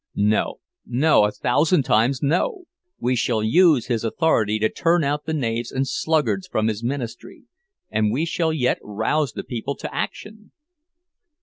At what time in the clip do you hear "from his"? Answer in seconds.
6.47-6.83